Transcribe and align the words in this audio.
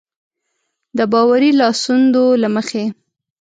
د 0.97 0.99
باوري 1.11 1.51
لاسوندو 1.59 2.23
له 2.41 2.49
مخې. 2.55 2.83